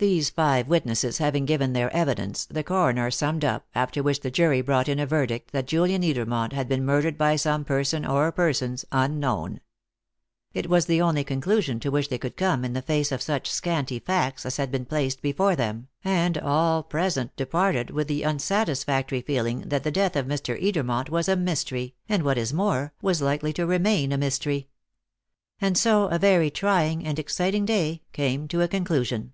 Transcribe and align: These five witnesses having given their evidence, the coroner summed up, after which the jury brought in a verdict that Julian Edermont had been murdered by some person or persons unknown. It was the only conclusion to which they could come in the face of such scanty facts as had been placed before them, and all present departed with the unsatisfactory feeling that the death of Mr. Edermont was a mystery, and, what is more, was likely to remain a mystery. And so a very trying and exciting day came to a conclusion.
These 0.00 0.30
five 0.30 0.68
witnesses 0.68 1.18
having 1.18 1.44
given 1.44 1.72
their 1.72 1.90
evidence, 1.92 2.46
the 2.46 2.62
coroner 2.62 3.10
summed 3.10 3.44
up, 3.44 3.66
after 3.74 4.00
which 4.00 4.20
the 4.20 4.30
jury 4.30 4.60
brought 4.60 4.88
in 4.88 5.00
a 5.00 5.06
verdict 5.06 5.50
that 5.50 5.66
Julian 5.66 6.02
Edermont 6.02 6.52
had 6.52 6.68
been 6.68 6.84
murdered 6.84 7.18
by 7.18 7.34
some 7.34 7.64
person 7.64 8.06
or 8.06 8.30
persons 8.30 8.84
unknown. 8.92 9.60
It 10.52 10.68
was 10.70 10.86
the 10.86 11.00
only 11.00 11.24
conclusion 11.24 11.80
to 11.80 11.90
which 11.90 12.10
they 12.10 12.16
could 12.18 12.36
come 12.36 12.64
in 12.64 12.74
the 12.74 12.80
face 12.82 13.10
of 13.10 13.20
such 13.20 13.50
scanty 13.50 13.98
facts 13.98 14.46
as 14.46 14.56
had 14.56 14.70
been 14.70 14.84
placed 14.84 15.20
before 15.20 15.56
them, 15.56 15.88
and 16.04 16.38
all 16.38 16.84
present 16.84 17.34
departed 17.34 17.90
with 17.90 18.06
the 18.06 18.22
unsatisfactory 18.24 19.22
feeling 19.22 19.62
that 19.62 19.82
the 19.82 19.90
death 19.90 20.14
of 20.14 20.26
Mr. 20.26 20.56
Edermont 20.62 21.10
was 21.10 21.28
a 21.28 21.34
mystery, 21.34 21.96
and, 22.08 22.22
what 22.22 22.38
is 22.38 22.54
more, 22.54 22.92
was 23.02 23.20
likely 23.20 23.52
to 23.54 23.66
remain 23.66 24.12
a 24.12 24.16
mystery. 24.16 24.68
And 25.60 25.76
so 25.76 26.04
a 26.04 26.20
very 26.20 26.50
trying 26.52 27.04
and 27.04 27.18
exciting 27.18 27.64
day 27.64 28.02
came 28.12 28.46
to 28.46 28.62
a 28.62 28.68
conclusion. 28.68 29.32